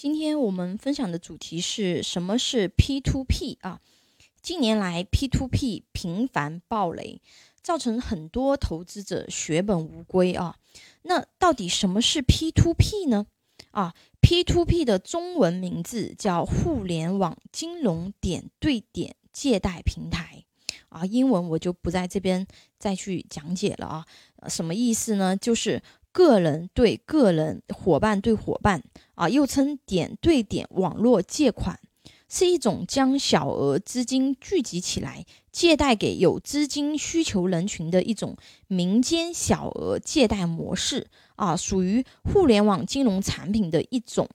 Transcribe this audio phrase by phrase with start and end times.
[0.00, 3.80] 今天我们分享的主题是什么是 P to P 啊？
[4.40, 7.20] 近年来 P to P 频繁暴雷，
[7.62, 10.54] 造成很多投资者血本无归啊。
[11.02, 13.26] 那到底什么是 P to P 呢？
[13.72, 20.44] 啊，P to P 的中文名字叫互联网金融点对点借贷平台
[20.90, 22.46] 啊，英文我就不在这边
[22.78, 24.06] 再去讲解了啊。
[24.48, 25.36] 什么意思呢？
[25.36, 25.82] 就是
[26.12, 28.82] 个人对个人、伙伴对伙伴
[29.14, 31.78] 啊，又称点对点网络借款，
[32.28, 41.06] 是一种将小额资金聚集起来借贷给有资金需求人群的一种民间小额借贷模式
[41.36, 44.28] 啊，属于互联网金融产品的一种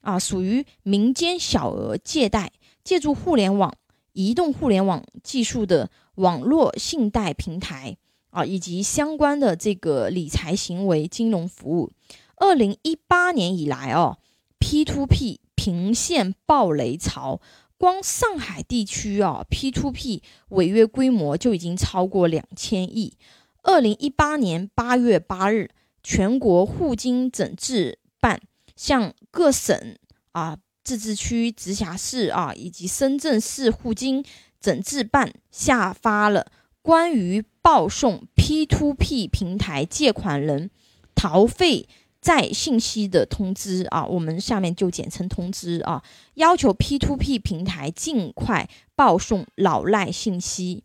[0.00, 2.52] 啊，属于民间小额借贷，
[2.82, 3.74] 借助互联网、
[4.12, 7.96] 移动互联网技术的网络信贷平台。
[8.30, 11.92] 啊，以及相关的这个理财行为金融服务，
[12.36, 14.18] 二零一八年以来哦
[14.58, 17.40] ，P to P 频现暴雷潮，
[17.78, 23.16] 光上海地区啊，P to P 违约规模就已经超过两千亿。
[23.62, 25.70] 二零一八年八月八日，
[26.02, 28.40] 全国互金整治办
[28.76, 29.96] 向各省
[30.32, 34.24] 啊、自治区、直辖市啊以及深圳市互金
[34.60, 36.46] 整治办下发了。
[36.86, 40.70] 关于报送 P2P 平台借款人
[41.16, 41.88] 逃废
[42.20, 46.00] 债信息的通知啊，我们下面就简称通知啊，
[46.34, 50.84] 要求 P2P 平台尽快报送老赖信息。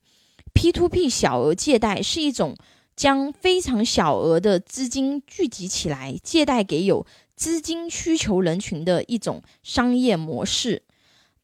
[0.56, 2.56] P2P 小额借贷是一种
[2.96, 10.82] 将非常小额的资金聚集起来借贷给有资金需求人群的一种商业模式。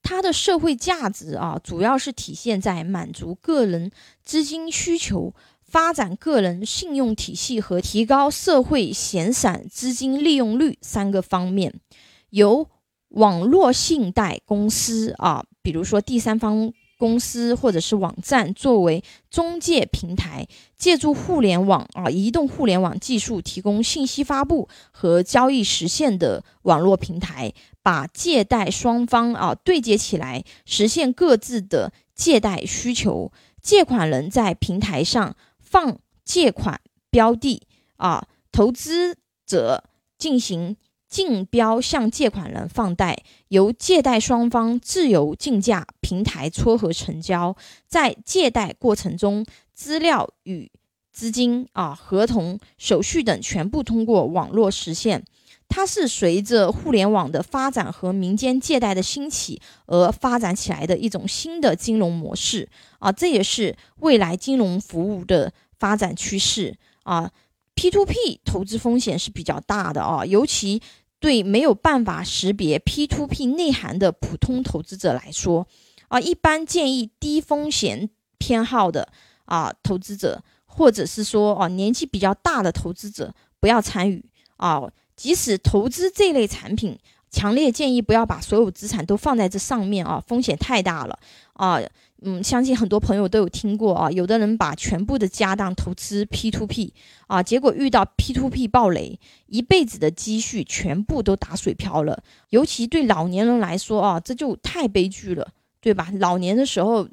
[0.09, 3.91] 它的社会价值啊，主要是体现在满足个人
[4.23, 11.81] 资金需求、发展个人信用体系和提高社会闲散资金利用率三个方面。
[12.29, 12.69] 由
[13.09, 27.53] 网络信贷公司啊，比如说第三方公司或者是网站作为中介平台，借助互联网啊、移动互联网技术提供信息发布和交易实现的网络平台。
[27.83, 33.31] 把借贷双方啊对接起来，实现各自的借贷需求。
[33.61, 37.61] 借款人在平台上放借款标的
[37.95, 39.85] 啊，投资者
[40.17, 40.75] 进行
[41.07, 47.55] 竞标向借款人放贷，由借贷双方自由竞价，平台撮合成交。
[47.87, 50.69] 在借贷过程中，资料与
[51.11, 55.23] 资金啊、合同、手续等全部通过网络实现。
[55.69, 62.69] 它是随着互联网的发展和民间借贷的兴起而发展起来的一种新的金融模式
[62.99, 67.29] 啊，这也是未来金融服务的发展趋势啊。
[67.77, 70.81] P to P 投资风险是比较大的啊，尤其
[71.19, 75.67] 对没有办法识别 P to P 内涵的普通投资者来说
[76.07, 79.07] 啊，一般建议低风险偏好的
[79.45, 84.25] 啊投资者，或者是说啊年纪比较大的投资者不要参与
[84.57, 84.81] 啊。
[85.15, 86.97] 即使投资这类产品，
[87.29, 91.19] 强烈建议不要把所有资产都放在这上面啊，风险太大了
[91.53, 91.79] 啊。
[92.21, 96.93] 嗯，相信很多朋友都有听过啊，有的人把全部的家当投资 P to P
[97.27, 102.23] 啊，结果遇到 P to P 暴雷，一辈子的积蓄全部都打水漂了。
[102.49, 106.11] 尤其对老年人来说啊，这就太悲剧了，对吧？
[106.19, 107.07] 老年的时候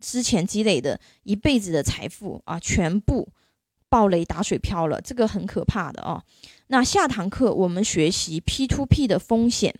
[0.00, 3.28] 之前积累的一辈子的财富啊，全部。
[3.88, 6.20] 暴雷打水漂了，这个很可怕的啊。
[6.66, 9.72] 那下堂课我们学习 P to P 的风险，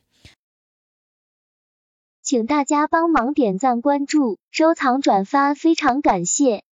[2.26, 6.64] 请大家帮忙点赞、关注、收藏、转发，非常感谢。